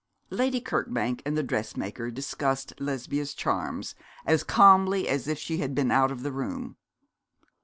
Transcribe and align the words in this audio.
Lady 0.31 0.59
Kirkbank 0.59 1.21
and 1.27 1.37
the 1.37 1.43
dressmaker 1.43 2.09
discussed 2.09 2.73
Lesbia's 2.79 3.35
charms 3.35 3.93
as 4.25 4.41
calmly 4.43 5.07
as 5.07 5.27
if 5.27 5.37
she 5.37 5.57
had 5.57 5.75
been 5.75 5.91
out 5.91 6.09
of 6.11 6.23
the 6.23 6.31
room. 6.31 6.75